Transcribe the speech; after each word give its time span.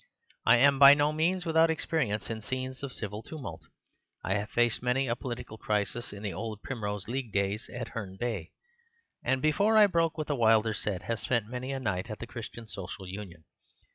I 0.47 0.57
am 0.57 0.79
by 0.79 0.95
no 0.95 1.13
means 1.13 1.45
without 1.45 1.69
experience 1.69 2.31
in 2.31 2.41
scenes 2.41 2.81
of 2.81 2.91
civil 2.91 3.21
tumult. 3.21 3.67
I 4.23 4.33
have 4.33 4.49
faced 4.49 4.81
many 4.81 5.07
a 5.07 5.15
political 5.15 5.59
crisis 5.59 6.11
in 6.11 6.23
the 6.23 6.33
old 6.33 6.63
Primrose 6.63 7.07
League 7.07 7.31
days 7.31 7.69
at 7.71 7.89
Herne 7.89 8.17
Bay, 8.17 8.49
and, 9.23 9.43
before 9.43 9.77
I 9.77 9.85
broke 9.85 10.17
with 10.17 10.29
the 10.29 10.35
wilder 10.35 10.73
set, 10.73 11.03
have 11.03 11.19
spent 11.19 11.45
many 11.51 11.71
a 11.71 11.79
night 11.79 12.09
at 12.09 12.17
the 12.17 12.25
Christian 12.25 12.65
Social 12.65 13.05
Union. 13.07 13.43